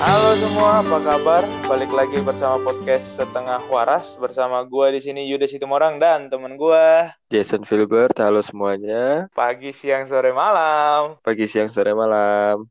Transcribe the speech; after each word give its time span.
Halo 0.00 0.32
semua, 0.40 0.80
apa 0.80 0.96
kabar? 1.04 1.42
Balik 1.68 1.92
lagi 1.92 2.18
bersama 2.24 2.56
podcast 2.64 3.20
Setengah 3.20 3.60
Waras 3.68 4.16
bersama 4.16 4.64
gua 4.64 4.88
di 4.88 5.00
sini 5.04 5.28
Yuda 5.28 5.44
Situmorang 5.44 6.00
dan 6.00 6.32
temen 6.32 6.56
gua 6.56 7.12
Jason 7.28 7.68
Filbert, 7.68 8.16
halo 8.16 8.40
semuanya. 8.40 9.28
pagi, 9.36 9.70
siang, 9.76 10.08
sore, 10.08 10.32
malam. 10.32 11.20
Pagi, 11.20 11.44
siang, 11.44 11.68
sore, 11.68 11.92
malam. 11.92 12.64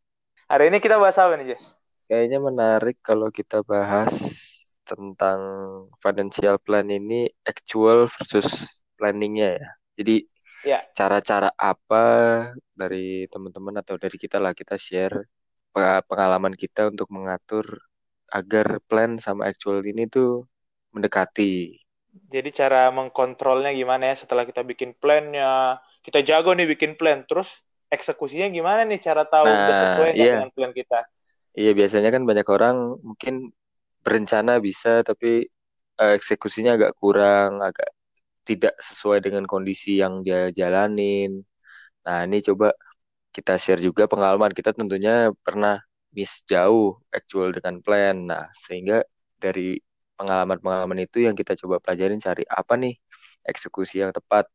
Hari 0.49 0.73
ini 0.73 0.81
kita 0.81 0.97
bahas 0.97 1.21
apa 1.21 1.37
nih, 1.37 1.53
Jess? 1.53 1.77
Kayaknya 2.09 2.39
menarik 2.41 2.97
kalau 3.05 3.29
kita 3.29 3.61
bahas 3.61 4.11
tentang 4.89 5.39
financial 6.01 6.57
plan 6.57 6.89
ini 6.89 7.29
actual 7.45 8.09
versus 8.09 8.81
planningnya 8.97 9.61
ya. 9.61 9.69
Jadi 10.01 10.15
Ya. 10.59 10.83
cara-cara 10.91 11.55
apa 11.55 12.03
dari 12.75 13.23
teman-teman 13.31 13.79
atau 13.79 13.95
dari 13.95 14.19
kita 14.19 14.43
lah 14.43 14.51
kita 14.51 14.75
share 14.75 15.23
pengalaman 16.09 16.53
kita 16.57 16.81
untuk 16.91 17.07
mengatur 17.15 17.65
agar 18.29 18.67
plan 18.89 19.17
sama 19.25 19.49
actual 19.51 19.81
ini 19.91 20.05
tuh 20.09 20.45
mendekati. 20.93 21.77
Jadi 22.33 22.49
cara 22.59 22.89
mengkontrolnya 22.97 23.71
gimana 23.79 24.03
ya 24.11 24.15
setelah 24.21 24.43
kita 24.49 24.61
bikin 24.71 24.91
plannya? 25.01 25.77
Kita 26.05 26.19
jago 26.29 26.49
nih 26.57 26.67
bikin 26.73 26.91
plan, 26.99 27.19
terus 27.29 27.49
eksekusinya 27.95 28.47
gimana 28.57 28.81
nih 28.89 28.99
cara 29.07 29.23
tahu 29.33 29.47
udah 29.61 29.75
Nah, 29.75 29.83
sesuai 29.83 30.11
iya. 30.17 30.31
dengan 30.33 30.49
plan 30.55 30.71
kita? 30.79 30.99
Iya 31.59 31.71
biasanya 31.79 32.09
kan 32.15 32.23
banyak 32.29 32.47
orang 32.55 32.75
mungkin 33.07 33.33
berencana 34.05 34.51
bisa 34.67 34.89
tapi 35.09 35.27
eh, 36.01 36.13
eksekusinya 36.17 36.71
agak 36.77 36.91
kurang, 37.01 37.51
agak 37.67 37.89
tidak 38.47 38.73
sesuai 38.87 39.19
dengan 39.25 39.45
kondisi 39.51 39.99
yang 40.03 40.13
dia 40.25 40.49
jalanin. 40.59 41.31
Nah 42.05 42.17
ini 42.27 42.37
coba 42.47 42.67
kita 43.39 43.53
share 43.63 43.81
juga 43.87 44.03
pengalaman 44.11 44.51
kita 44.57 44.71
tentunya 44.79 45.11
pernah 45.45 45.73
miss 46.15 46.33
jauh 46.51 46.99
actual 47.17 47.49
dengan 47.57 47.75
plan. 47.85 48.15
Nah 48.31 48.45
sehingga 48.65 48.95
dari 49.43 49.61
pengalaman-pengalaman 50.19 50.99
itu 51.07 51.17
yang 51.27 51.35
kita 51.39 51.53
coba 51.61 51.75
pelajarin 51.83 52.19
cari 52.27 52.43
apa 52.59 52.73
nih 52.83 52.93
eksekusi 53.49 53.95
yang 54.03 54.11
tepat. 54.17 54.45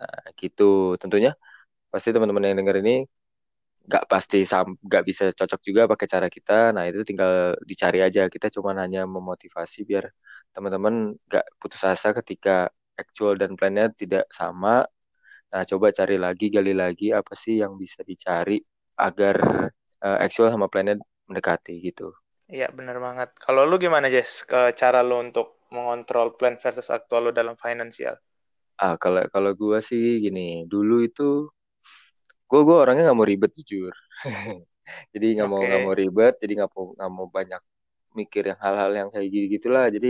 Nah 0.00 0.16
gitu 0.40 0.98
tentunya 1.02 1.30
pasti 1.92 2.08
teman-teman 2.14 2.44
yang 2.52 2.58
denger 2.60 2.76
ini 2.84 2.94
nggak 3.88 4.04
pasti 4.12 4.38
sam 4.50 4.66
nggak 4.86 5.02
bisa 5.08 5.24
cocok 5.38 5.60
juga 5.68 5.82
pakai 5.92 6.06
cara 6.14 6.28
kita. 6.36 6.52
Nah 6.74 6.84
itu 6.88 7.00
tinggal 7.08 7.32
dicari 7.70 7.98
aja. 8.06 8.20
Kita 8.34 8.46
cuma 8.54 8.70
hanya 8.82 9.00
memotivasi 9.16 9.78
biar 9.90 10.04
teman-teman 10.54 10.94
nggak 11.28 11.44
putus 11.60 11.82
asa 11.84 12.08
ketika 12.18 12.50
actual 13.00 13.32
dan 13.40 13.50
plannya 13.58 13.84
tidak 14.00 14.24
sama. 14.38 14.88
Nah 15.54 15.62
coba 15.70 15.86
cari 15.94 16.16
lagi, 16.18 16.46
gali 16.50 16.74
lagi 16.74 17.08
apa 17.14 17.32
sih 17.38 17.62
yang 17.62 17.78
bisa 17.82 18.02
dicari 18.02 18.58
agar 18.98 19.36
eh, 20.04 20.18
actual 20.26 20.50
sama 20.50 20.66
plannya 20.72 20.98
mendekati 21.30 21.74
gitu. 21.88 22.10
Iya, 22.56 22.66
bener 22.78 22.96
banget. 23.06 23.28
Kalau 23.44 23.62
lu 23.70 23.76
gimana, 23.84 24.06
Jess? 24.14 24.32
Ke 24.50 24.60
cara 24.80 25.00
lu 25.08 25.16
untuk 25.26 25.46
mengontrol 25.74 26.28
plan 26.38 26.54
versus 26.62 26.88
aktual 26.96 27.20
lu 27.26 27.32
dalam 27.38 27.54
finansial? 27.64 28.16
Ah 28.84 28.94
kalau 29.02 29.22
kalau 29.34 29.50
gua 29.60 29.78
sih 29.88 30.02
gini, 30.24 30.40
dulu 30.72 30.94
itu 31.08 31.22
gua 32.50 32.60
gua 32.66 32.76
orangnya 32.82 33.02
nggak 33.06 33.18
mau 33.18 33.28
ribet 33.32 33.50
jujur. 33.58 33.94
Jadi 35.14 35.26
nggak 35.36 35.48
mau 35.52 35.62
nggak 35.68 35.82
mau 35.84 35.94
ribet, 36.00 36.34
jadi 36.42 36.52
nggak 36.58 36.70
mau 36.76 36.84
nggak 36.96 37.10
mau 37.16 37.26
banyak 37.36 37.62
mikir 38.18 38.42
yang 38.50 38.58
hal-hal 38.64 38.90
yang 39.00 39.08
kayak 39.14 39.28
gitu 39.34 39.46
gitulah. 39.58 39.86
Jadi 39.96 40.08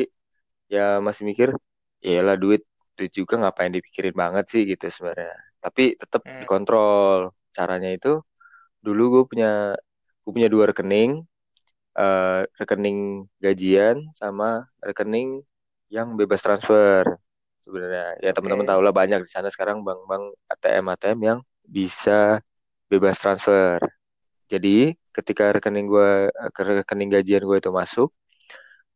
ya 0.75 0.99
masih 1.07 1.25
mikir 1.31 1.49
ya 2.03 2.21
lah 2.27 2.37
duit 2.43 2.63
duit 2.99 3.13
juga 3.21 3.35
ngapain 3.41 3.73
dipikirin 3.77 4.15
banget 4.23 4.45
sih 4.53 4.63
gitu 4.71 4.85
sebenarnya. 4.95 5.33
Tapi 5.65 5.83
tetap 6.03 6.23
Hmm. 6.25 6.43
dikontrol. 6.43 7.21
Caranya 7.57 7.89
itu 7.97 8.09
dulu 8.87 9.03
gue 9.15 9.23
punya 9.31 9.49
gue 10.25 10.33
punya 10.37 10.49
dua 10.55 10.65
rekening 10.71 11.11
eh, 11.99 12.41
rekening 12.61 12.99
gajian 13.45 13.97
sama 14.21 14.47
rekening 14.89 15.29
yang 15.95 16.09
bebas 16.19 16.41
transfer 16.45 17.05
sebenarnya. 17.65 18.05
Ya 18.25 18.31
teman-teman 18.37 18.67
Oke. 18.67 18.71
tahu 18.71 18.81
lah 18.85 18.95
banyak 19.01 19.21
di 19.27 19.31
sana 19.35 19.49
sekarang 19.55 19.79
bank-bank 19.87 20.25
ATM 20.53 20.87
ATM 20.95 21.21
yang 21.31 21.39
bisa 21.77 22.41
bebas 22.93 23.17
transfer. 23.23 23.81
Jadi 24.53 24.95
ketika 25.17 25.45
rekening 25.57 25.87
gue 25.93 26.09
ke 26.57 26.63
rekening 26.85 27.11
gajian 27.15 27.43
gue 27.49 27.59
itu 27.63 27.71
masuk 27.75 28.09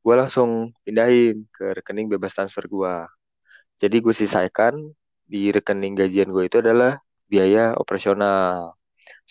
gue 0.04 0.14
langsung 0.20 0.50
pindahin 0.86 1.44
ke 1.54 1.64
rekening 1.78 2.06
bebas 2.12 2.32
transfer 2.36 2.64
gue 2.66 2.94
jadi 3.82 3.96
gue 4.04 4.14
sisaikan 4.22 4.74
di 5.32 5.38
rekening 5.56 5.94
gajian 6.00 6.28
gue 6.34 6.44
itu 6.48 6.58
adalah 6.64 6.98
biaya 7.32 7.76
operasional. 7.82 8.74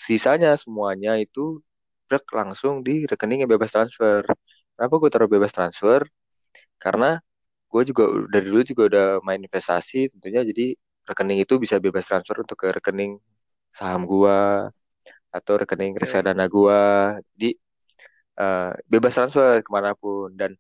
Sisanya 0.06 0.50
semuanya 0.64 1.12
itu 1.24 1.62
brek 2.08 2.26
langsung 2.40 2.74
di 2.88 3.04
rekening 3.12 3.44
yang 3.44 3.52
bebas 3.56 3.72
transfer. 3.76 4.24
Kenapa 4.76 4.94
gue 5.02 5.10
taruh 5.14 5.30
bebas 5.36 5.52
transfer? 5.58 6.02
Karena 6.84 7.20
gue 7.72 7.82
juga 7.90 8.04
dari 8.34 8.46
dulu 8.52 8.64
juga 8.72 8.84
udah 8.92 9.06
main 9.28 9.42
investasi 9.44 10.08
tentunya 10.14 10.42
jadi 10.48 10.76
rekening 11.10 11.40
itu 11.44 11.54
bisa 11.64 11.76
bebas 11.86 12.06
transfer 12.08 12.38
untuk 12.44 12.58
ke 12.62 12.68
rekening 12.78 13.20
saham 13.78 14.04
gue 14.08 14.38
atau 15.38 15.54
rekening 15.62 15.94
reksadana 16.02 16.46
gue. 16.56 16.82
Jadi 17.36 17.50
eh, 18.42 18.72
bebas 18.92 19.14
transfer 19.18 19.62
ke 19.66 19.70
mana 19.76 19.92
pun 20.02 20.30
dan 20.40 20.52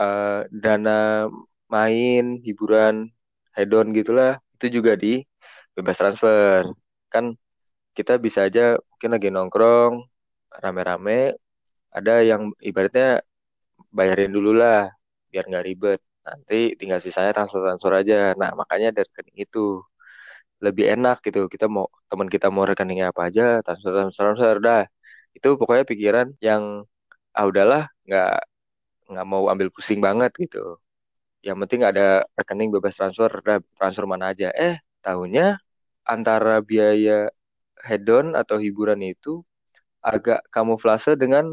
eh, 0.00 0.40
dana 0.64 1.28
main 1.74 2.24
hiburan 2.46 2.94
hedon 3.56 3.86
gitulah. 3.98 4.30
Itu 4.54 4.66
juga 4.76 4.92
di 5.02 5.08
bebas 5.76 5.96
transfer. 6.00 6.62
Kan 7.12 7.24
kita 7.98 8.12
bisa 8.26 8.40
aja 8.48 8.60
mungkin 8.90 9.10
lagi 9.14 9.28
nongkrong 9.34 9.94
rame-rame 10.62 11.12
ada 11.96 12.12
yang 12.30 12.42
ibaratnya 12.68 13.06
bayarin 13.98 14.32
dulu 14.36 14.50
lah 14.60 14.78
biar 15.30 15.44
nggak 15.50 15.66
ribet. 15.68 16.00
Nanti 16.26 16.54
tinggal 16.80 17.00
sisanya 17.04 17.32
transfer 17.36 17.60
transfer 17.64 17.92
aja. 18.00 18.14
Nah 18.40 18.50
makanya 18.60 18.88
dari 18.96 19.08
rekening 19.10 19.38
itu 19.46 19.60
lebih 20.64 20.84
enak 20.94 21.16
gitu. 21.26 21.38
Kita 21.52 21.66
mau 21.74 21.86
teman 22.10 22.28
kita 22.34 22.46
mau 22.54 22.64
rekeningnya 22.70 23.06
apa 23.12 23.22
aja 23.28 23.42
transfer 23.64 23.90
transfer 23.96 24.24
transfer 24.32 24.56
dah. 24.66 24.82
Itu 25.36 25.48
pokoknya 25.60 25.84
pikiran 25.90 26.26
yang 26.46 26.62
ah 27.36 27.44
udahlah 27.50 27.82
nggak 28.06 28.28
nggak 29.10 29.26
mau 29.32 29.42
ambil 29.52 29.68
pusing 29.74 30.00
banget 30.06 30.30
gitu 30.42 30.58
yang 31.46 31.58
penting 31.62 31.82
ada 31.90 32.24
rekening 32.38 32.70
bebas 32.74 32.94
transfer, 32.98 33.30
transfer 33.78 34.04
mana 34.12 34.32
aja. 34.32 34.48
Eh, 34.56 34.76
tahunya 35.04 35.58
antara 36.08 36.60
biaya 36.70 37.28
hedon 37.88 38.26
atau 38.40 38.56
hiburan 38.64 39.00
itu 39.04 39.42
agak 40.04 40.40
kamuflase 40.54 41.16
dengan 41.22 41.46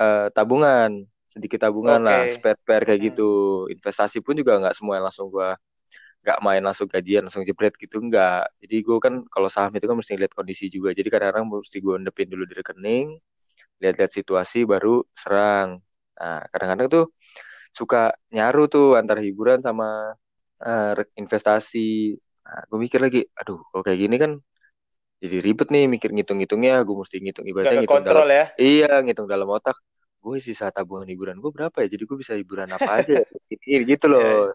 eh, 0.00 0.28
tabungan, 0.36 1.04
sedikit 1.30 1.60
tabungan 1.66 2.00
lah, 2.08 2.20
Oke. 2.20 2.30
spare-spare 2.30 2.84
kayak 2.88 3.00
Hmm. 3.00 3.08
gitu. 3.14 3.24
Investasi 3.74 4.18
pun 4.26 4.34
juga 4.40 4.58
nggak 4.60 4.74
semua 4.78 4.98
yang 5.00 5.06
langsung 5.10 5.28
gua 5.34 5.56
nggak 6.24 6.38
main 6.42 6.62
langsung 6.66 6.88
gajian 6.90 7.22
langsung 7.26 7.44
jebret 7.46 7.74
gitu 7.78 7.96
nggak. 8.02 8.50
Jadi 8.62 8.76
gue 8.86 8.98
kan 9.04 9.14
kalau 9.30 9.48
saham 9.52 9.70
itu 9.78 9.86
kan 9.90 9.96
mesti 10.00 10.14
lihat 10.18 10.34
kondisi 10.34 10.66
juga. 10.72 10.90
Jadi 10.96 11.08
kadang-kadang 11.12 11.46
mesti 11.48 11.78
gue 11.84 11.94
endepin 12.00 12.28
dulu 12.32 12.44
di 12.50 12.54
rekening, 12.58 13.06
lihat-lihat 13.82 14.12
situasi 14.14 14.64
baru 14.68 15.02
serang. 15.16 15.80
Nah, 16.20 16.40
kadang-kadang 16.52 16.88
tuh 16.92 17.04
suka 17.78 17.98
nyaru 18.36 18.60
tuh 18.74 18.84
antara 19.00 19.20
hiburan 19.26 19.60
sama 19.66 19.84
re- 20.98 21.12
investasi. 21.20 21.78
Nah, 22.46 22.60
gue 22.70 22.78
mikir 22.84 23.00
lagi, 23.04 23.20
aduh, 23.40 23.58
kalau 23.70 23.82
kayak 23.86 24.00
gini 24.04 24.16
kan 24.22 24.32
jadi 25.22 25.36
ribet 25.46 25.68
nih 25.74 25.84
mikir 25.94 26.10
ngitung-ngitungnya. 26.14 26.72
Gue 26.86 26.96
mesti 27.02 27.16
ngitung, 27.24 27.46
Gak 27.46 27.52
ibaratnya 27.52 27.76
ngitung 27.80 28.02
dalam, 28.08 28.24
kekontrol 28.24 28.28
ya? 28.38 28.44
iya, 28.60 28.86
ngitung 29.04 29.28
dalam 29.32 29.48
otak. 29.56 29.76
Gue 30.24 30.36
sisa 30.46 30.66
tabungan 30.76 31.08
hiburan 31.12 31.36
gue 31.42 31.50
berapa 31.56 31.76
ya? 31.84 31.88
Jadi 31.94 32.02
gue 32.08 32.18
bisa 32.22 32.34
hiburan 32.40 32.70
apa 32.76 32.90
aja 33.00 33.12
ya? 33.20 33.24
Gitu 33.90 34.06
Iya, 34.06 34.12
loh. 34.12 34.22
iya. 34.40 34.52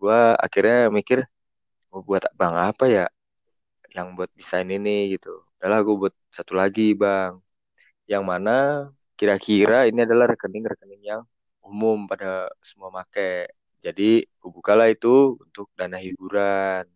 Gue 0.00 0.18
akhirnya 0.44 0.76
mikir, 0.98 1.18
mau 1.90 2.02
buat 2.08 2.22
bang 2.40 2.54
apa 2.70 2.84
ya? 2.96 3.04
Yang 3.96 4.08
buat 4.16 4.30
bisa 4.40 4.56
ini 4.64 4.90
gitu. 5.14 5.28
Udahlah 5.58 5.80
gue 5.86 5.96
buat 6.02 6.14
satu 6.36 6.52
lagi 6.60 6.82
bang. 7.02 7.32
Yang 8.12 8.24
mana 8.30 8.50
kira-kira 9.18 9.76
ini 9.90 10.00
adalah 10.06 10.26
rekening-rekening 10.32 11.02
yang 11.10 11.22
umum 11.66 12.06
pada 12.10 12.50
semua 12.62 12.88
make. 12.94 13.50
Jadi 13.82 14.24
gue 14.26 14.50
bukalah 14.50 14.86
itu 14.90 15.36
untuk 15.42 15.70
dana 15.78 15.98
hiburan. 15.98 16.86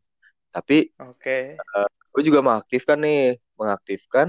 Tapi 0.55 0.91
Oke. 0.99 1.59
gue 2.11 2.23
juga 2.27 2.41
mengaktifkan 2.43 2.99
nih, 3.03 3.39
mengaktifkan 3.55 4.29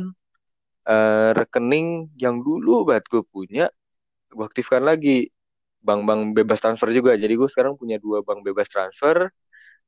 eh, 0.85 1.31
rekening 1.37 2.13
yang 2.17 2.41
dulu 2.41 2.85
banget 2.89 3.05
gue 3.09 3.23
punya, 3.25 3.65
gue 4.33 4.45
aktifkan 4.45 4.83
lagi. 4.85 5.29
Bank-bank 5.81 6.37
bebas 6.37 6.61
transfer 6.61 6.93
juga. 6.93 7.17
Jadi 7.17 7.33
gue 7.33 7.49
sekarang 7.49 7.73
punya 7.73 7.97
dua 7.97 8.21
bank 8.21 8.45
bebas 8.45 8.69
transfer 8.69 9.33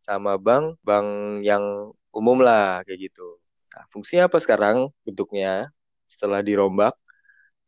sama 0.01 0.41
bank 0.41 0.81
bank 0.81 1.07
yang 1.45 1.93
umum 2.09 2.41
lah 2.41 2.81
kayak 2.85 3.09
gitu. 3.09 3.37
Nah, 3.73 3.85
fungsinya 3.93 4.25
apa 4.29 4.37
sekarang 4.41 4.89
bentuknya 5.05 5.69
setelah 6.09 6.41
dirombak? 6.41 6.93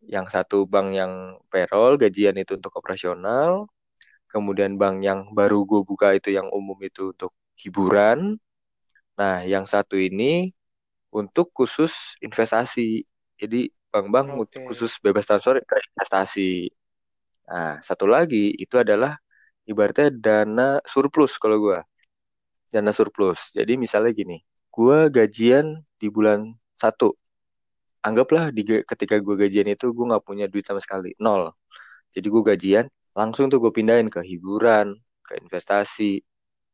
Yang 0.06 0.28
satu 0.38 0.58
bank 0.70 0.94
yang 0.94 1.42
payroll, 1.50 1.98
gajian 1.98 2.38
itu 2.38 2.54
untuk 2.58 2.74
operasional, 2.78 3.66
kemudian 4.30 4.78
bank 4.78 5.02
yang 5.02 5.32
baru 5.34 5.64
gue 5.66 5.82
buka 5.82 6.14
itu 6.18 6.30
yang 6.34 6.52
umum 6.52 6.78
itu 6.84 7.16
untuk 7.16 7.32
hiburan. 7.58 8.38
Nah, 9.16 9.42
yang 9.48 9.64
satu 9.64 9.96
ini 9.96 10.52
untuk 11.10 11.50
khusus 11.56 12.20
investasi. 12.20 13.08
Jadi 13.40 13.72
bank-bank 13.92 14.28
Oke. 14.44 14.60
khusus 14.68 15.00
bebas 15.00 15.24
transfer 15.24 15.64
ke 15.64 15.76
investasi. 15.96 16.68
Nah, 17.48 17.80
satu 17.80 18.06
lagi 18.10 18.52
itu 18.60 18.76
adalah 18.76 19.16
ibaratnya 19.64 20.12
dana 20.12 20.84
surplus 20.84 21.40
kalau 21.40 21.58
gua. 21.64 21.80
Dana 22.70 22.92
surplus. 22.92 23.56
Jadi 23.56 23.80
misalnya 23.80 24.12
gini, 24.12 24.44
gua 24.68 25.08
gajian 25.08 25.80
di 25.96 26.08
bulan 26.12 26.52
satu. 26.76 27.16
Anggaplah 28.06 28.54
di, 28.54 28.62
ketika 28.86 29.18
gua 29.18 29.36
gajian 29.42 29.66
itu 29.74 29.90
gua 29.96 30.06
nggak 30.16 30.26
punya 30.30 30.46
duit 30.46 30.66
sama 30.70 30.78
sekali, 30.78 31.18
nol. 31.18 31.50
Jadi 32.14 32.28
gua 32.30 32.44
gajian, 32.54 32.86
langsung 33.18 33.48
tuh 33.48 33.64
gue 33.64 33.72
pindahin 33.72 34.12
ke 34.12 34.20
hiburan, 34.22 34.94
ke 35.24 35.40
investasi, 35.40 36.20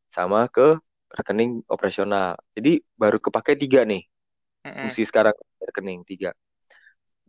sama 0.10 0.50
ke 0.50 0.76
rekening 1.14 1.62
operasional. 1.70 2.36
Jadi 2.58 2.82
baru 2.98 3.22
kepake 3.22 3.56
tiga 3.62 3.86
nih. 3.86 4.04
Fungsi 4.82 5.06
sekarang 5.06 5.38
rekening 5.62 6.02
tiga. 6.10 6.34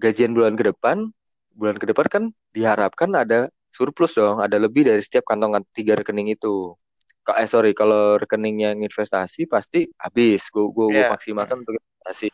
Gajian 0.00 0.32
bulan 0.32 0.56
ke 0.56 0.64
depan, 0.72 1.12
bulan 1.52 1.76
ke 1.76 1.84
depan 1.86 2.06
kan 2.08 2.24
diharapkan 2.56 3.12
ada 3.12 3.52
surplus 3.76 4.16
dong, 4.16 4.40
ada 4.40 4.56
lebih 4.56 4.88
dari 4.88 5.04
setiap 5.04 5.28
kantong 5.28 5.60
tiga 5.76 5.94
rekening 6.00 6.32
itu. 6.32 6.72
Eh 7.38 7.46
sorry, 7.46 7.70
kalau 7.76 8.18
rekening 8.18 8.66
yang 8.66 8.78
investasi 8.82 9.46
pasti 9.46 9.86
habis, 10.00 10.48
gue 10.50 10.64
gue 10.74 10.86
gue 10.90 11.04
Iya. 11.06 11.12
maksimalkan 11.12 11.56
Mm. 11.60 11.62
untuk 11.62 11.74
investasi. 11.78 12.28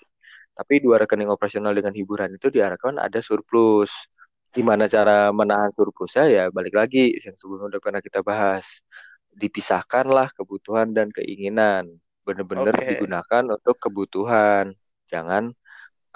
Tapi 0.58 0.82
dua 0.82 0.98
rekening 0.98 1.30
operasional 1.30 1.70
dengan 1.70 1.94
hiburan 1.94 2.34
itu 2.34 2.50
diharapkan 2.50 2.98
ada 2.98 3.22
surplus. 3.22 4.10
Gimana 4.50 4.90
cara 4.90 5.30
menahan 5.30 5.70
surplusnya 5.70 6.26
ya 6.26 6.44
balik 6.50 6.74
lagi 6.74 7.14
yang 7.14 7.38
sebelumnya 7.38 7.78
udah 7.78 7.80
pernah 7.80 8.02
kita 8.02 8.26
bahas. 8.26 8.82
Dipisahkanlah 9.30 10.34
kebutuhan 10.34 10.90
dan 10.90 11.14
keinginan. 11.14 12.02
Bener-bener 12.26 12.74
Oke. 12.74 12.98
digunakan 12.98 13.42
untuk 13.54 13.78
kebutuhan. 13.78 14.74
Jangan 15.06 15.54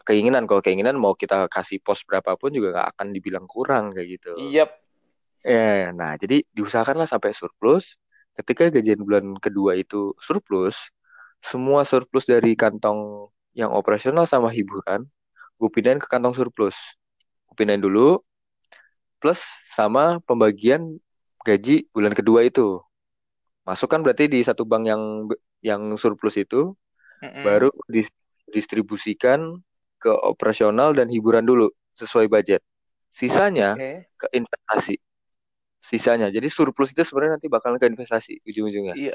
keinginan. 0.02 0.50
Kalau 0.50 0.58
keinginan 0.58 0.98
mau 0.98 1.14
kita 1.14 1.46
kasih 1.46 1.78
pos 1.78 2.02
berapapun 2.02 2.50
juga 2.50 2.74
nggak 2.74 2.88
akan 2.98 3.06
dibilang 3.14 3.46
kurang 3.46 3.94
kayak 3.94 4.18
gitu. 4.18 4.34
Iya. 4.42 4.66
Eh, 5.46 5.94
nah, 5.94 6.18
jadi 6.18 6.42
diusahakanlah 6.50 7.06
sampai 7.06 7.30
surplus. 7.30 7.94
Ketika 8.34 8.74
gajian 8.74 8.98
bulan 9.06 9.38
kedua 9.38 9.78
itu 9.78 10.18
surplus, 10.18 10.90
semua 11.38 11.86
surplus 11.86 12.26
dari 12.26 12.58
kantong 12.58 13.30
yang 13.52 13.70
operasional 13.72 14.24
sama 14.28 14.48
hiburan, 14.52 15.04
gue 15.60 15.68
pindahin 15.72 16.00
ke 16.00 16.08
kantong 16.08 16.34
surplus. 16.36 16.76
Gue 17.48 17.54
pindahin 17.58 17.82
dulu, 17.84 18.20
plus 19.22 19.40
sama 19.72 20.18
pembagian 20.24 20.98
gaji 21.46 21.86
bulan 21.94 22.12
kedua 22.16 22.42
itu. 22.46 22.80
Masukkan 23.62 24.02
berarti 24.02 24.26
di 24.26 24.42
satu 24.42 24.66
bank 24.66 24.82
yang 24.90 25.02
yang 25.62 25.82
surplus 25.94 26.34
itu, 26.34 26.74
Mm-mm. 27.22 27.42
baru 27.46 27.70
dis- 27.86 28.10
distribusikan 28.50 29.62
ke 30.02 30.10
operasional 30.10 30.90
dan 30.98 31.06
hiburan 31.06 31.46
dulu 31.46 31.70
sesuai 31.94 32.26
budget. 32.26 32.58
Sisanya 33.12 33.78
Oke. 33.78 34.10
ke 34.18 34.26
investasi. 34.34 34.98
Sisanya. 35.82 36.30
Jadi 36.30 36.50
surplus 36.50 36.90
itu 36.90 37.06
sebenarnya 37.06 37.38
nanti 37.38 37.46
bakalan 37.46 37.78
ke 37.78 37.86
investasi 37.86 38.42
ujung-ujungnya. 38.42 38.98
Iya. 38.98 39.14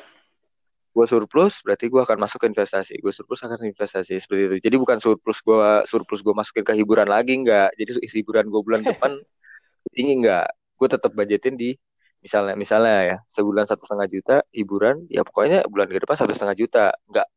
Gue 0.98 1.06
surplus 1.06 1.62
berarti 1.62 1.94
gue 1.94 2.02
akan 2.02 2.18
masuk 2.18 2.42
ke 2.42 2.48
investasi. 2.50 2.98
Gue 2.98 3.14
surplus 3.14 3.46
akan 3.46 3.62
investasi 3.70 4.18
seperti 4.18 4.42
itu. 4.50 4.56
Jadi 4.66 4.76
bukan 4.82 4.98
surplus 4.98 5.46
gue 5.46 5.86
surplus 5.86 6.26
gue 6.26 6.34
masukin 6.34 6.66
ke 6.66 6.74
hiburan 6.74 7.06
lagi 7.06 7.38
enggak. 7.38 7.70
Jadi 7.78 8.02
hiburan 8.18 8.50
gue 8.50 8.62
bulan 8.66 8.82
depan 8.82 9.14
tinggi 9.94 10.26
enggak. 10.26 10.50
Gue 10.74 10.88
tetap 10.90 11.14
budgetin 11.14 11.54
di 11.54 11.78
misalnya 12.18 12.58
misalnya 12.58 12.96
ya 13.06 13.18
sebulan 13.30 13.70
satu 13.70 13.86
setengah 13.86 14.08
juta 14.10 14.36
hiburan 14.50 15.06
ya 15.06 15.22
pokoknya 15.22 15.70
bulan 15.70 15.86
ke 15.86 16.02
depan 16.02 16.18
satu 16.18 16.34
setengah 16.34 16.58
juta 16.58 16.86
enggak 17.06 17.28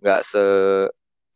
enggak 0.00 0.20
se 0.24 0.42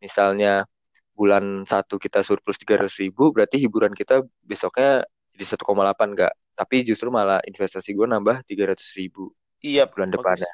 misalnya 0.01 0.65
bulan 1.13 1.69
satu 1.69 2.01
kita 2.01 2.25
surplus 2.25 2.57
tiga 2.57 2.81
ratus 2.81 2.97
ribu 2.97 3.29
berarti 3.29 3.61
hiburan 3.61 3.93
kita 3.93 4.25
besoknya 4.41 5.05
jadi 5.37 5.45
1,8 5.53 6.17
enggak 6.17 6.33
tapi 6.57 6.81
justru 6.81 7.13
malah 7.13 7.39
investasi 7.45 7.93
gue 7.93 8.07
nambah 8.09 8.41
tiga 8.49 8.73
ratus 8.73 8.89
ribu 8.97 9.29
Iya. 9.61 9.85
bulan 9.91 10.09
bagus. 10.09 10.17
depannya 10.17 10.51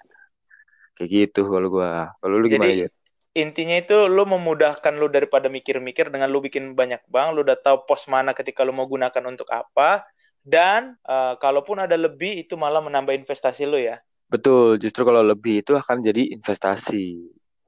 kayak 0.95 1.09
gitu 1.17 1.39
kalau 1.53 1.67
gue 1.75 1.87
kalau 2.21 2.35
lu 2.41 2.45
gimana 2.53 2.73
Jadi 2.73 2.81
ya 2.81 2.87
intinya 3.35 3.75
itu 3.83 3.95
lu 4.15 4.23
memudahkan 4.33 4.93
lu 5.01 5.07
daripada 5.15 5.47
mikir-mikir 5.57 6.05
dengan 6.13 6.29
lu 6.33 6.39
bikin 6.45 6.65
banyak 6.79 7.01
bank, 7.13 7.27
lu 7.35 7.39
udah 7.45 7.57
tahu 7.65 7.77
pos 7.87 8.03
mana 8.13 8.31
ketika 8.37 8.61
lu 8.67 8.71
mau 8.77 8.87
gunakan 8.87 9.23
untuk 9.31 9.47
apa, 9.51 10.05
dan 10.45 10.95
eh, 11.03 11.33
kalaupun 11.43 11.77
ada 11.85 11.97
lebih 12.05 12.31
itu 12.45 12.53
malah 12.63 12.81
menambah 12.85 13.13
investasi 13.17 13.63
lu 13.67 13.79
ya. 13.81 13.97
betul 14.31 14.65
justru 14.83 15.01
kalau 15.09 15.23
lebih 15.31 15.53
itu 15.65 15.71
akan 15.81 15.97
jadi 16.07 16.21
investasi. 16.35 17.05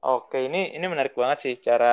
Oke, 0.06 0.36
ini 0.46 0.58
ini 0.76 0.84
menarik 0.92 1.14
banget 1.20 1.38
sih 1.44 1.54
cara 1.66 1.86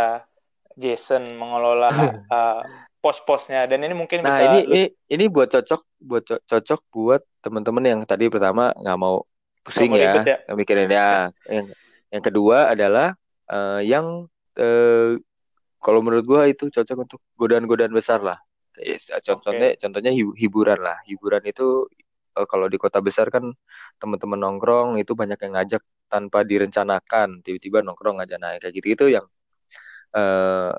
Jason 0.83 1.23
mengelola 1.41 1.87
eh, 2.33 2.53
pos-posnya. 3.01 3.57
Dan 3.69 3.79
ini 3.85 3.95
mungkin 4.01 4.21
nah 4.23 4.37
bisa 4.37 4.45
ini 4.45 4.57
lu 4.69 4.75
ini 4.75 4.83
ini 5.13 5.23
buat 5.35 5.47
cocok 5.53 5.81
buat 6.09 6.23
co- 6.29 6.43
cocok 6.49 6.79
buat 6.95 7.21
teman-teman 7.43 7.83
yang 7.91 7.99
tadi 8.09 8.25
pertama 8.33 8.73
nggak 8.81 8.97
mau 9.03 9.15
pusing 9.65 9.91
ya 9.97 10.21
ya. 10.21 10.53
mikirin 10.53 10.89
ya. 10.89 11.33
Yang 11.49 11.67
yang 12.13 12.23
kedua 12.23 12.57
adalah 12.73 13.17
eh, 13.49 13.81
yang 13.89 14.29
eh, 14.55 15.17
kalau 15.81 15.99
menurut 16.05 16.25
gua 16.25 16.41
itu 16.49 16.69
cocok 16.69 16.97
untuk 17.05 17.19
godaan-godaan 17.37 17.93
besar 17.93 18.21
lah. 18.21 18.37
Yes, 18.77 19.07
contohnya 19.23 19.73
contohnya 19.79 20.11
hi- 20.13 20.37
hiburan 20.41 20.79
lah. 20.81 20.97
Hiburan 21.09 21.43
itu 21.49 21.89
eh, 22.37 22.47
kalau 22.47 22.67
di 22.69 22.77
kota 22.77 22.99
besar 23.01 23.27
kan 23.33 23.49
teman-teman 24.01 24.39
nongkrong 24.39 24.89
itu 25.01 25.13
banyak 25.17 25.39
yang 25.45 25.53
ngajak 25.57 25.81
tanpa 26.11 26.45
direncanakan. 26.45 27.41
Tiba-tiba 27.45 27.81
nongkrong 27.85 28.21
aja 28.23 28.35
naik 28.37 28.63
kayak 28.63 28.73
gitu. 28.79 28.87
Itu 28.95 29.05
yang 29.15 29.25
eh, 30.15 30.71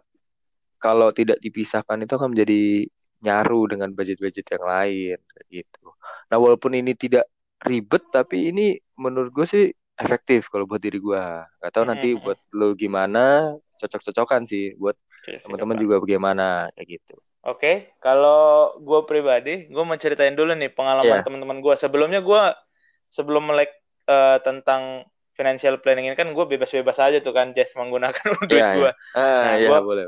kalau 0.81 1.09
tidak 1.15 1.39
dipisahkan 1.43 1.99
itu 2.05 2.13
akan 2.19 2.31
menjadi 2.37 2.87
nyaru 3.25 3.61
dengan 3.73 3.91
budget-budget 3.97 4.47
yang 4.55 4.65
lain 4.65 5.19
kayak 5.19 5.47
gitu. 5.51 5.87
Nah 6.31 6.37
walaupun 6.39 6.73
ini 6.77 6.93
tidak 6.95 7.25
ribet 7.63 8.05
tapi 8.11 8.51
ini 8.51 8.67
menurut 8.97 9.33
gue 9.33 9.47
sih 9.47 9.65
efektif 9.97 10.53
kalau 10.53 10.69
buat 10.69 10.81
diri 10.81 10.99
gue. 10.99 11.25
Gak 11.63 11.73
tahu 11.73 11.85
nanti 11.89 12.13
buat 12.15 12.39
lo 12.53 12.73
gimana 12.73 13.53
cocok-cocokan 13.77 14.45
sih 14.45 14.77
buat 14.77 14.97
teman-teman 15.43 15.77
juga 15.79 15.97
bagaimana 15.99 16.47
kayak 16.73 16.89
gitu. 17.01 17.17
Oke, 17.47 17.95
kalau 18.03 18.75
gue 18.77 19.01
pribadi, 19.07 19.71
gue 19.71 19.83
mau 19.83 19.95
ceritain 19.95 20.35
dulu 20.35 20.53
nih 20.53 20.69
pengalaman 20.69 21.23
Iya. 21.23 21.25
teman-teman 21.25 21.63
gue. 21.63 21.75
Sebelumnya 21.77 22.19
gue, 22.19 22.43
sebelum 23.09 23.47
melek 23.47 23.71
eh, 24.07 24.39
tentang 24.43 25.07
financial 25.35 25.79
planning 25.79 26.11
ini 26.11 26.17
kan 26.17 26.31
gue 26.31 26.45
bebas-bebas 26.47 26.99
aja 26.99 27.19
tuh 27.19 27.31
kan, 27.31 27.55
Jess 27.55 27.75
menggunakan 27.75 28.23
duit 28.51 28.63
Iya, 28.63 28.71
gue. 28.75 28.91
Ah, 29.15 29.23
Nah, 29.23 29.55
iya 29.59 29.69
gua- 29.71 29.83
boleh. 29.83 30.05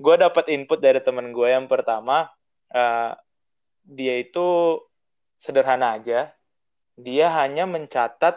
Gue 0.00 0.14
dapat 0.16 0.48
input 0.48 0.80
dari 0.80 1.00
temen 1.00 1.28
gue 1.30 1.48
yang 1.48 1.68
pertama, 1.68 2.28
eh, 2.72 3.12
dia 3.84 4.14
itu 4.16 4.80
sederhana 5.36 6.00
aja. 6.00 6.32
Dia 7.06 7.26
hanya 7.40 7.64
mencatat 7.74 8.34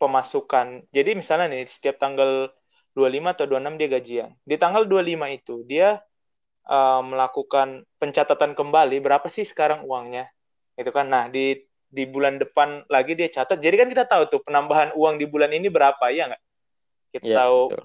pemasukan. 0.00 0.66
Jadi 0.96 1.10
misalnya 1.20 1.46
nih, 1.52 1.64
setiap 1.70 1.96
tanggal 2.02 2.50
25 2.94 3.34
atau 3.34 3.44
26 3.50 3.74
dia 3.80 3.88
gajian. 3.90 4.30
Di 4.46 4.56
tanggal 4.62 4.82
25 4.86 5.26
itu 5.30 5.54
dia 5.66 5.98
uh, 6.68 7.00
melakukan 7.04 7.84
pencatatan 8.00 8.52
kembali 8.56 9.00
berapa 9.04 9.26
sih 9.28 9.44
sekarang 9.48 9.84
uangnya 9.88 10.28
itu 10.74 10.90
kan 10.90 11.06
nah 11.06 11.24
di 11.30 11.62
di 11.88 12.04
bulan 12.10 12.42
depan 12.42 12.82
lagi 12.90 13.14
dia 13.14 13.30
catat 13.30 13.62
jadi 13.62 13.86
kan 13.86 13.88
kita 13.92 14.04
tahu 14.10 14.22
tuh 14.26 14.40
penambahan 14.42 14.90
uang 14.98 15.14
di 15.22 15.26
bulan 15.30 15.50
ini 15.54 15.70
berapa 15.70 16.04
ya 16.10 16.34
nggak 16.34 16.42
kita 17.14 17.26
Iya, 17.26 17.36
tahu 17.38 17.58
betul. 17.70 17.84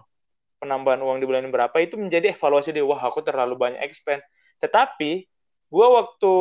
penambahan 0.60 1.02
uang 1.06 1.18
di 1.22 1.26
bulan 1.30 1.42
ini 1.46 1.52
berapa 1.54 1.78
itu 1.80 1.96
menjadi 1.96 2.34
evaluasi 2.36 2.74
dia 2.76 2.84
wah 2.84 3.00
aku 3.00 3.22
terlalu 3.24 3.56
banyak 3.56 3.82
expend 3.86 4.22
tetapi 4.60 5.30
gue 5.70 5.88
waktu 5.88 6.34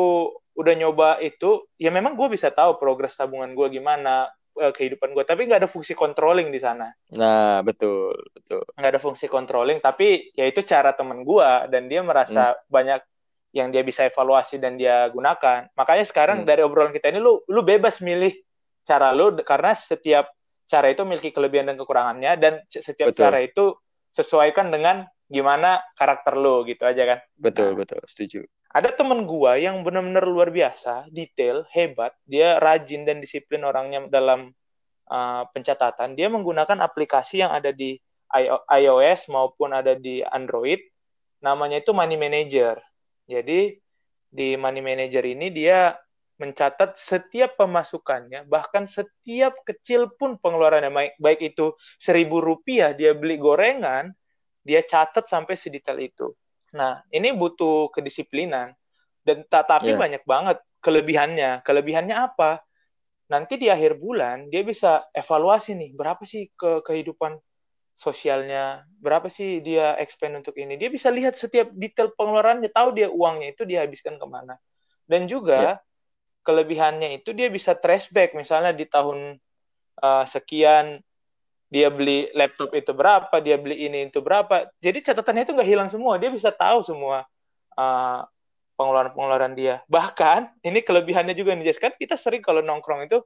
udah 0.53 0.73
nyoba 0.75 1.09
itu 1.19 1.63
ya 1.77 1.87
memang 1.87 2.13
gue 2.13 2.27
bisa 2.29 2.49
tahu 2.49 2.75
progres 2.75 3.13
tabungan 3.13 3.53
gue 3.53 3.67
gimana 3.71 4.27
eh, 4.55 4.69
kehidupan 4.69 5.13
gue 5.13 5.23
tapi 5.23 5.45
nggak 5.45 5.63
ada 5.63 5.69
fungsi 5.69 5.93
controlling 5.93 6.49
di 6.49 6.59
sana 6.59 6.91
Nah, 7.13 7.61
betul, 7.61 8.11
betul. 8.33 8.65
nggak 8.75 8.91
ada 8.91 8.99
fungsi 8.99 9.25
controlling 9.25 9.79
tapi 9.79 10.33
ya 10.33 10.43
itu 10.43 10.59
cara 10.61 10.91
temen 10.91 11.23
gua 11.23 11.63
dan 11.65 11.87
dia 11.87 12.01
merasa 12.01 12.59
banyak 12.67 12.99
yang 13.49 13.71
dia 13.71 13.81
bisa 13.81 14.05
evaluasi 14.05 14.57
dan 14.57 14.75
dia 14.75 15.07
gunakan 15.09 15.71
makanya 15.73 16.05
sekarang 16.05 16.43
Hmm. 16.43 16.47
dari 16.47 16.61
obrolan 16.61 16.91
kita 16.91 17.09
ini 17.09 17.17
lu 17.17 17.39
lu 17.47 17.61
bebas 17.63 17.97
milih 17.97 18.35
cara 18.83 19.09
lu 19.09 19.33
karena 19.41 19.73
setiap 19.73 20.29
cara 20.65 20.85
itu 20.87 21.01
memiliki 21.01 21.31
kelebihan 21.31 21.65
dan 21.65 21.77
kekurangannya 21.77 22.31
dan 22.35 22.53
setiap 22.67 23.09
Betul. 23.09 23.21
cara 23.25 23.39
itu 23.41 23.73
sesuaikan 24.11 24.69
dengan 24.69 25.01
gimana 25.25 25.81
karakter 25.93 26.33
lu 26.35 26.61
gitu 26.65 26.83
aja 26.83 27.05
kan 27.05 27.19
Betul, 27.33 27.73
Nah. 27.73 27.77
betul. 27.79 28.01
Setuju. 28.05 28.41
Ada 28.69 28.93
temen 28.93 29.25
gua 29.25 29.57
yang 29.57 29.81
benar-benar 29.81 30.25
luar 30.29 30.53
biasa 30.53 31.09
detail 31.09 31.65
hebat. 31.73 32.13
Dia 32.29 32.61
rajin 32.61 33.01
dan 33.01 33.17
disiplin 33.17 33.65
orangnya 33.65 34.05
dalam 34.05 34.53
uh, 35.09 35.43
pencatatan. 35.49 36.13
Dia 36.13 36.29
menggunakan 36.29 36.77
aplikasi 36.85 37.41
yang 37.41 37.49
ada 37.49 37.73
di 37.73 37.97
iOS 38.69 39.25
maupun 39.33 39.73
ada 39.73 39.97
di 39.97 40.21
Android. 40.21 40.77
Namanya 41.41 41.81
itu 41.81 41.97
Money 41.97 42.13
Manager. 42.21 42.77
Jadi 43.25 43.73
di 44.29 44.53
Money 44.53 44.85
Manager 44.85 45.25
ini 45.25 45.49
dia 45.49 45.97
mencatat 46.39 46.95
setiap 46.95 47.59
pemasukannya 47.59 48.47
bahkan 48.47 48.85
setiap 48.85 49.57
kecil 49.65 50.13
pun 50.13 50.37
pengeluarannya. 50.37 50.93
Baik, 50.93 51.13
baik 51.17 51.41
itu 51.57 51.73
seribu 51.97 52.37
rupiah 52.37 52.93
dia 52.93 53.17
beli 53.17 53.41
gorengan 53.41 54.13
dia 54.61 54.85
catat 54.85 55.25
sampai 55.25 55.57
sedetail 55.57 55.97
itu 55.97 56.31
Nah, 56.75 57.01
ini 57.09 57.33
butuh 57.33 57.89
kedisiplinan 57.89 58.73
dan 59.25 59.45
tapi 59.49 59.93
yeah. 59.93 59.99
banyak 59.99 60.23
banget 60.25 60.57
kelebihannya. 60.81 61.61
Kelebihannya 61.65 62.15
apa? 62.15 62.61
Nanti 63.29 63.61
di 63.61 63.69
akhir 63.69 64.01
bulan 64.01 64.49
dia 64.49 64.65
bisa 64.65 65.05
evaluasi 65.13 65.77
nih 65.77 65.93
berapa 65.93 66.21
sih 66.25 66.49
ke 66.57 66.81
kehidupan 66.81 67.37
sosialnya, 67.99 68.87
berapa 69.03 69.27
sih 69.27 69.59
dia 69.59 69.93
expend 69.99 70.39
untuk 70.39 70.55
ini. 70.55 70.79
Dia 70.79 70.87
bisa 70.87 71.11
lihat 71.11 71.35
setiap 71.35 71.67
detail 71.75 72.15
pengeluarannya, 72.15 72.71
tahu 72.71 72.95
dia 72.95 73.11
uangnya 73.11 73.51
itu 73.51 73.67
dihabiskan 73.67 74.15
ke 74.15 74.25
mana. 74.25 74.55
Dan 75.03 75.27
juga 75.27 75.59
yeah. 75.59 75.77
kelebihannya 76.47 77.19
itu 77.19 77.35
dia 77.35 77.51
bisa 77.51 77.75
trace 77.75 78.07
back, 78.09 78.33
misalnya 78.39 78.71
di 78.71 78.87
tahun 78.87 79.35
uh, 79.99 80.25
sekian 80.25 81.03
dia 81.69 81.87
beli 81.93 82.33
laptop 82.33 82.73
itu 82.73 82.91
berapa, 82.91 83.31
dia 83.39 83.55
beli 83.61 83.85
ini 83.85 84.09
itu 84.09 84.19
berapa. 84.19 84.73
Jadi 84.81 85.05
catatannya 85.05 85.45
itu 85.45 85.53
nggak 85.53 85.69
hilang 85.69 85.89
semua, 85.93 86.17
dia 86.17 86.33
bisa 86.33 86.49
tahu 86.49 86.81
semua 86.81 87.29
uh, 87.77 88.25
pengeluaran-pengeluaran 88.73 89.53
dia. 89.53 89.85
Bahkan 89.85 90.65
ini 90.65 90.81
kelebihannya 90.81 91.37
juga 91.37 91.53
nih, 91.53 91.69
Jess. 91.69 91.77
kan 91.77 91.93
kita 91.93 92.17
sering 92.17 92.41
kalau 92.41 92.65
nongkrong 92.65 93.05
itu 93.05 93.21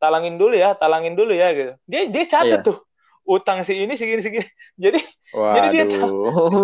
talangin 0.00 0.40
dulu 0.40 0.56
ya, 0.56 0.72
talangin 0.72 1.12
dulu 1.12 1.36
ya 1.36 1.52
gitu. 1.52 1.72
Dia 1.84 2.08
dia 2.08 2.24
catat 2.24 2.64
yeah. 2.64 2.64
tuh 2.64 2.80
utang 3.28 3.60
si 3.62 3.76
ini 3.76 3.94
segini 3.94 4.24
segini. 4.24 4.48
Jadi 4.82 4.98
Waduh. 5.32 5.54
jadi 5.56 5.66
dia 5.72 5.84
tahu 5.88 6.16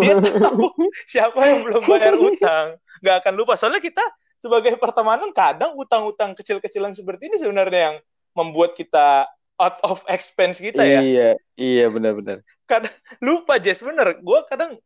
dia 0.03 0.15
tahu 0.21 0.65
siapa 1.13 1.39
yang 1.45 1.59
belum 1.65 1.81
bayar 1.87 2.15
utang. 2.19 2.65
Gak 2.99 3.15
akan 3.23 3.33
lupa. 3.33 3.53
Soalnya 3.55 3.79
kita 3.79 4.03
sebagai 4.37 4.75
pertemanan 4.77 5.31
kadang 5.31 5.73
utang-utang 5.73 6.35
kecil-kecilan 6.35 6.93
seperti 6.93 7.31
ini 7.31 7.37
sebenarnya 7.39 7.79
yang 7.91 7.95
membuat 8.35 8.75
kita 8.77 9.27
out 9.59 9.77
of 9.83 10.01
expense 10.07 10.57
kita 10.57 10.81
ya. 10.81 11.03
Iya, 11.03 11.29
iya 11.59 11.85
benar-benar. 11.91 12.41
Kadang 12.63 12.95
lupa 13.19 13.59
Jess 13.59 13.83
bener. 13.83 14.23
Gue 14.23 14.39
kadang 14.47 14.79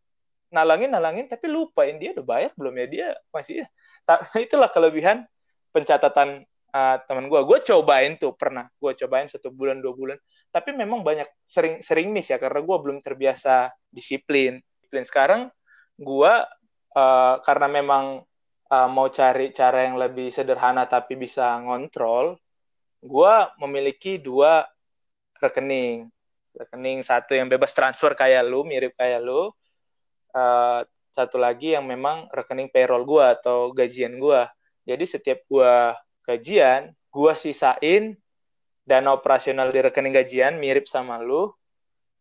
nalangin 0.50 0.94
nalangin 0.94 1.26
tapi 1.30 1.50
lupain 1.50 1.98
dia 1.98 2.14
udah 2.14 2.26
bayar 2.26 2.52
belum 2.58 2.74
ya 2.82 2.86
dia 2.90 3.08
masih 3.30 3.64
ya. 3.64 3.68
Itulah 4.46 4.74
kelebihan 4.74 5.30
pencatatan 5.74 6.46
uh, 6.74 6.98
teman 7.06 7.30
gue 7.30 7.42
gue 7.46 7.60
cobain 7.70 8.18
tuh 8.18 8.34
pernah 8.34 8.66
gue 8.68 8.92
cobain 8.98 9.30
satu 9.30 9.54
bulan 9.54 9.80
dua 9.80 9.94
bulan 9.94 10.18
tapi 10.50 10.74
memang 10.74 11.02
banyak 11.02 11.26
sering 11.46 11.82
sering 11.82 12.10
miss 12.14 12.30
ya 12.30 12.38
karena 12.38 12.62
gue 12.62 12.78
belum 12.78 13.02
terbiasa 13.02 13.74
disiplin 13.90 14.62
disiplin 14.82 15.06
sekarang 15.06 15.42
gue 15.98 16.34
uh, 16.98 17.36
karena 17.42 17.68
memang 17.70 18.22
uh, 18.70 18.90
mau 18.90 19.10
cari 19.10 19.54
cara 19.54 19.86
yang 19.86 19.98
lebih 19.98 20.34
sederhana 20.34 20.90
tapi 20.90 21.18
bisa 21.18 21.58
ngontrol 21.62 22.38
gue 23.04 23.36
memiliki 23.60 24.16
dua 24.16 24.64
rekening 25.44 26.08
rekening 26.56 27.04
satu 27.04 27.36
yang 27.36 27.52
bebas 27.52 27.76
transfer 27.76 28.16
kayak 28.16 28.48
lu 28.48 28.64
mirip 28.64 28.96
kayak 28.96 29.20
lu 29.20 29.52
uh, 30.32 30.82
satu 31.14 31.38
lagi 31.38 31.76
yang 31.76 31.84
memang 31.84 32.32
rekening 32.32 32.72
payroll 32.72 33.04
gue 33.04 33.26
atau 33.28 33.76
gajian 33.76 34.16
gue 34.18 34.42
jadi 34.88 35.04
setiap 35.04 35.44
gue 35.52 35.76
gajian, 36.28 36.96
gua 37.12 37.36
sisain 37.36 38.16
dana 38.84 39.16
operasional 39.16 39.72
di 39.72 39.80
rekening 39.84 40.16
gajian 40.16 40.60
mirip 40.60 40.88
sama 40.88 41.20
lu. 41.20 41.52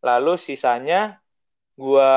Lalu 0.03 0.35
sisanya 0.39 1.23
gua 1.79 2.13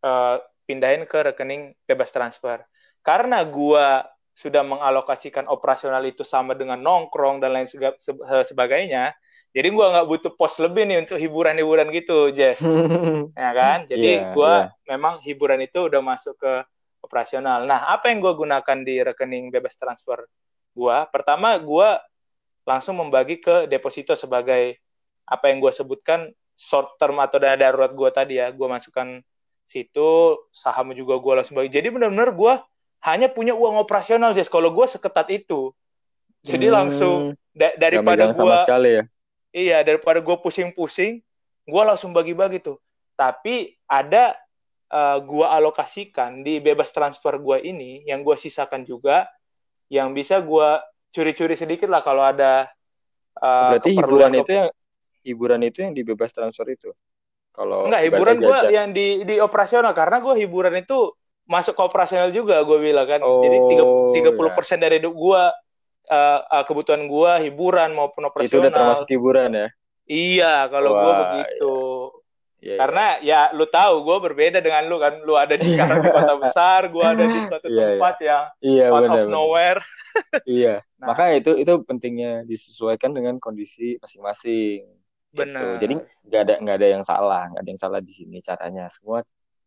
uh, 0.00 0.36
pindahin 0.64 1.04
ke 1.04 1.18
rekening 1.32 1.76
bebas 1.84 2.10
transfer. 2.12 2.64
Karena 3.04 3.44
gua 3.44 4.04
sudah 4.36 4.60
mengalokasikan 4.60 5.48
operasional 5.48 6.04
itu 6.04 6.20
sama 6.20 6.52
dengan 6.52 6.76
nongkrong 6.76 7.40
dan 7.40 7.56
lain 7.56 7.64
sebagainya, 8.44 9.16
jadi 9.56 9.72
gua 9.72 9.96
nggak 9.96 10.06
butuh 10.12 10.32
pos 10.36 10.60
lebih 10.60 10.84
nih 10.84 11.00
untuk 11.00 11.16
hiburan-hiburan 11.16 11.88
gitu, 11.96 12.28
Jess. 12.36 12.60
ya 13.40 13.50
kan? 13.56 13.88
Jadi 13.88 14.20
yeah, 14.20 14.36
gua 14.36 14.52
yeah. 14.68 14.92
memang 14.92 15.24
hiburan 15.24 15.64
itu 15.64 15.88
udah 15.88 16.04
masuk 16.04 16.36
ke 16.36 16.52
operasional. 17.06 17.62
Nah, 17.62 17.86
apa 17.86 18.10
yang 18.10 18.18
gue 18.18 18.34
gunakan 18.34 18.78
di 18.82 18.98
rekening 18.98 19.54
bebas 19.54 19.78
transfer 19.78 20.26
gue? 20.74 20.96
Pertama, 21.14 21.54
gue 21.62 21.88
langsung 22.66 22.98
membagi 22.98 23.38
ke 23.38 23.70
deposito 23.70 24.18
sebagai 24.18 24.82
apa 25.22 25.54
yang 25.54 25.62
gue 25.62 25.70
sebutkan 25.70 26.34
short 26.58 26.98
term 26.98 27.22
atau 27.22 27.38
dana 27.38 27.54
darurat 27.54 27.94
gue 27.94 28.10
tadi 28.10 28.42
ya. 28.42 28.50
Gue 28.50 28.66
masukkan 28.66 29.22
situ, 29.62 30.10
saham 30.50 30.90
juga 30.98 31.22
gue 31.22 31.32
langsung 31.38 31.54
bagi. 31.62 31.70
Jadi 31.70 31.94
benar-benar 31.94 32.34
gue 32.34 32.54
hanya 33.04 33.28
punya 33.28 33.52
uang 33.52 33.80
operasional, 33.82 34.32
Jess. 34.32 34.52
Kalau 34.52 34.72
gue 34.72 34.86
seketat 34.88 35.28
itu. 35.34 35.74
Jadi 36.46 36.70
hmm, 36.70 36.74
langsung 36.74 37.18
da 37.50 37.74
daripada 37.74 38.30
gue 38.30 38.54
ya. 38.86 39.02
Iya, 39.56 39.78
daripada 39.82 40.20
gue 40.20 40.36
pusing-pusing, 40.38 41.24
gue 41.66 41.82
langsung 41.82 42.14
bagi-bagi 42.14 42.62
tuh. 42.62 42.78
Tapi 43.16 43.72
ada 43.88 44.36
uh, 44.90 45.18
gua 45.22 45.54
alokasikan 45.58 46.42
di 46.42 46.62
bebas 46.62 46.90
transfer 46.94 47.38
gua 47.40 47.58
ini 47.58 48.06
yang 48.06 48.22
gua 48.22 48.38
sisakan 48.38 48.86
juga 48.86 49.26
yang 49.90 50.14
bisa 50.14 50.38
gua 50.42 50.82
curi-curi 51.10 51.56
sedikit 51.56 51.88
lah 51.90 52.02
kalau 52.02 52.22
ada 52.26 52.68
uh, 53.40 53.78
berarti 53.78 53.90
hiburan 53.94 54.32
itu 54.34 54.52
yang 54.52 54.68
hiburan 55.26 55.60
itu 55.66 55.78
yang 55.82 55.92
di 55.94 56.02
bebas 56.06 56.30
transfer 56.30 56.66
itu 56.70 56.90
kalau 57.50 57.88
enggak 57.88 58.02
hiburan 58.10 58.36
gua 58.42 58.58
yang 58.70 58.88
di 58.92 59.26
di 59.26 59.38
operasional 59.42 59.94
karena 59.94 60.18
gua 60.22 60.34
hiburan 60.38 60.74
itu 60.78 61.14
masuk 61.46 61.78
ke 61.78 61.82
operasional 61.82 62.30
juga 62.34 62.58
gue 62.66 62.78
bilang 62.82 63.06
kan 63.06 63.20
oh, 63.22 63.42
jadi 63.42 63.58
tiga 64.18 64.30
puluh 64.34 64.50
ya. 64.50 64.56
persen 64.58 64.82
dari 64.82 64.98
gua 65.06 65.54
uh, 66.10 66.40
uh, 66.42 66.64
kebutuhan 66.66 67.06
gua 67.06 67.38
hiburan 67.38 67.94
maupun 67.94 68.26
operasional 68.26 68.50
itu 68.50 68.62
udah 68.66 68.72
termasuk 68.74 69.06
hiburan 69.08 69.50
ya 69.54 69.68
iya 70.10 70.54
kalau 70.66 70.90
gua 70.90 71.12
begitu 71.22 71.74
Yeah, 72.66 72.82
Karena 72.82 73.06
yeah. 73.22 73.46
ya 73.52 73.54
lu 73.54 73.68
tahu 73.70 74.02
gue 74.02 74.16
berbeda 74.26 74.58
dengan 74.58 74.88
lu 74.88 74.96
kan. 74.98 75.22
Lu 75.22 75.36
ada 75.38 75.54
di 75.54 75.70
sekarang 75.70 76.02
di 76.02 76.10
kota 76.10 76.34
besar, 76.40 76.80
gue 76.90 77.04
ada 77.04 77.24
di 77.28 77.38
suatu 77.46 77.68
yeah, 77.70 77.94
tempat 77.94 78.14
yang 78.24 78.44
yeah, 78.58 78.88
out 78.90 79.04
bener, 79.06 79.22
of 79.22 79.28
nowhere. 79.28 79.80
iya. 80.48 80.82
nah. 80.98 81.14
Makanya 81.14 81.32
itu 81.38 81.50
itu 81.62 81.72
pentingnya 81.84 82.42
disesuaikan 82.42 83.14
dengan 83.14 83.36
kondisi 83.38 84.00
masing-masing. 84.02 84.82
Gitu. 84.82 85.36
Benar. 85.36 85.62
Gitu. 85.62 85.74
Jadi 85.84 85.94
nggak 86.26 86.40
ada 86.42 86.54
nggak 86.64 86.76
ada 86.80 86.88
yang 86.90 87.04
salah, 87.04 87.44
nggak 87.52 87.62
ada 87.62 87.70
yang 87.70 87.82
salah 87.86 88.00
di 88.02 88.12
sini 88.12 88.42
caranya. 88.42 88.88
Semua 88.88 89.20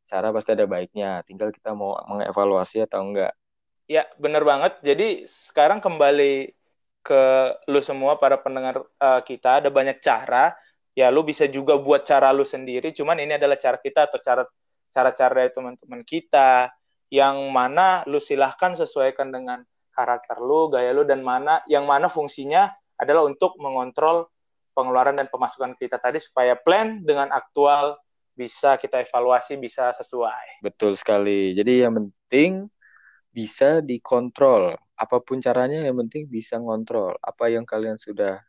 cara 0.09 0.33
pasti 0.33 0.57
ada 0.57 0.65
baiknya. 0.65 1.21
Tinggal 1.29 1.53
kita 1.53 1.77
mau 1.77 1.93
mengevaluasi 2.09 2.81
atau 2.89 3.05
enggak. 3.05 3.37
Ya, 3.85 4.09
benar 4.17 4.41
banget. 4.41 4.81
Jadi 4.81 5.29
sekarang 5.29 5.77
kembali 5.77 6.57
ke 7.05 7.23
lu 7.69 7.79
semua 7.79 8.17
para 8.17 8.41
pendengar 8.41 8.83
uh, 8.99 9.21
kita 9.23 9.63
ada 9.63 9.69
banyak 9.71 10.03
cara 10.03 10.51
ya 10.93 11.07
lu 11.07 11.23
bisa 11.23 11.47
juga 11.47 11.79
buat 11.79 12.03
cara 12.03 12.35
lu 12.35 12.43
sendiri 12.43 12.91
cuman 12.91 13.23
ini 13.23 13.39
adalah 13.39 13.55
cara 13.55 13.79
kita 13.79 14.11
atau 14.11 14.19
cara 14.19 14.43
cara-cara 14.91 15.47
dari 15.47 15.51
teman-teman 15.55 16.03
kita 16.03 16.69
yang 17.07 17.39
mana 17.49 18.03
lu 18.05 18.19
silahkan 18.19 18.75
sesuaikan 18.75 19.31
dengan 19.31 19.63
karakter 19.95 20.37
lu, 20.39 20.69
gaya 20.69 20.93
lu 20.93 21.07
dan 21.07 21.23
mana 21.23 21.63
yang 21.71 21.87
mana 21.87 22.11
fungsinya 22.11 22.69
adalah 22.99 23.25
untuk 23.25 23.55
mengontrol 23.57 24.27
pengeluaran 24.75 25.17
dan 25.17 25.27
pemasukan 25.27 25.75
kita 25.79 25.97
tadi 25.97 26.21
supaya 26.21 26.55
plan 26.55 27.01
dengan 27.03 27.31
aktual 27.33 27.97
bisa 28.39 28.79
kita 28.79 29.03
evaluasi 29.03 29.60
bisa 29.60 29.91
sesuai. 29.91 30.63
Betul 30.63 30.96
sekali. 30.96 31.51
Jadi 31.51 31.84
yang 31.84 32.00
penting 32.00 32.72
bisa 33.36 33.84
dikontrol. 33.84 34.79
Apa 34.96 35.19
pun 35.19 35.43
caranya 35.43 35.84
yang 35.84 36.00
penting 36.00 36.31
bisa 36.31 36.55
ngontrol. 36.55 37.19
Apa 37.19 37.51
yang 37.51 37.67
kalian 37.67 38.00
sudah 38.00 38.39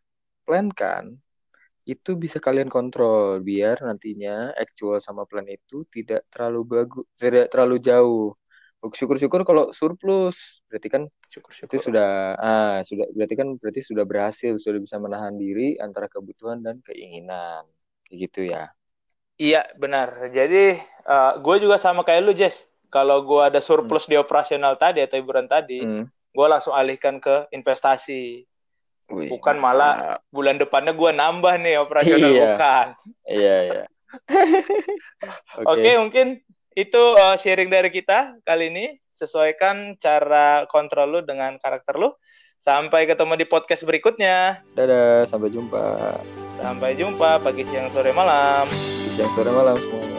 plankan 0.47 1.19
itu 1.91 2.15
bisa 2.15 2.39
kalian 2.39 2.71
kontrol 2.71 3.43
biar 3.43 3.83
nantinya 3.83 4.55
actual 4.55 5.03
sama 5.03 5.27
plan 5.27 5.49
itu 5.51 5.83
tidak 5.91 6.23
terlalu 6.31 6.61
bagus 6.63 7.05
tidak 7.19 7.51
terlalu 7.51 7.77
jauh 7.83 8.37
syukur-syukur 8.81 9.43
kalau 9.43 9.75
surplus 9.75 10.65
berarti 10.71 10.89
kan 10.89 11.03
syukur-syukur 11.29 11.81
itu 11.81 11.87
sudah 11.91 12.37
ah 12.39 12.79
sudah 12.87 13.07
berarti 13.13 13.35
kan 13.35 13.49
berarti 13.59 13.81
sudah 13.85 14.05
berhasil 14.07 14.53
sudah 14.57 14.81
bisa 14.81 14.97
menahan 15.03 15.35
diri 15.37 15.77
antara 15.83 16.07
kebutuhan 16.07 16.63
dan 16.63 16.81
keinginan 16.85 17.67
gitu 18.09 18.47
ya 18.47 18.71
iya 19.41 19.65
benar 19.81 20.29
jadi 20.29 20.77
uh, 21.09 21.41
gue 21.41 21.57
juga 21.65 21.81
sama 21.81 22.05
kayak 22.05 22.21
lu 22.21 22.37
Jess 22.37 22.69
kalau 22.93 23.25
gue 23.25 23.41
ada 23.41 23.65
surplus 23.65 24.05
hmm. 24.05 24.13
di 24.13 24.17
operasional 24.21 24.77
tadi 24.77 25.01
atau 25.01 25.17
hiburan 25.17 25.49
tadi 25.49 25.81
hmm. 25.81 26.05
gue 26.37 26.47
langsung 26.47 26.77
alihkan 26.77 27.17
ke 27.17 27.49
investasi 27.57 28.45
Wih, 29.11 29.27
bukan 29.27 29.59
malah 29.59 30.23
bulan 30.31 30.55
depannya 30.55 30.95
gue 30.95 31.11
nambah 31.11 31.55
nih 31.59 31.83
operasional 31.83 32.31
iya. 32.31 32.45
bukan. 32.55 32.87
Iya 33.27 33.57
iya. 33.67 33.85
Oke 35.67 35.67
okay. 35.67 35.83
okay, 35.83 35.95
mungkin 35.99 36.27
itu 36.79 37.03
uh, 37.19 37.35
sharing 37.35 37.69
dari 37.69 37.91
kita 37.91 38.39
kali 38.47 38.71
ini. 38.71 38.95
Sesuaikan 39.11 40.01
cara 40.01 40.65
kontrol 40.71 41.19
lu 41.19 41.21
dengan 41.21 41.59
karakter 41.61 41.99
lu. 41.99 42.15
Sampai 42.61 43.05
ketemu 43.05 43.37
di 43.37 43.47
podcast 43.49 43.85
berikutnya. 43.85 44.65
Dadah, 44.73 45.29
sampai 45.29 45.53
jumpa. 45.53 45.85
Sampai 46.61 46.97
jumpa 46.97 47.41
pagi, 47.41 47.65
siang, 47.69 47.89
sore, 47.93 48.13
malam. 48.17 49.00
jam 49.21 49.29
sore 49.37 49.53
malam 49.53 49.77
semua 49.77 50.10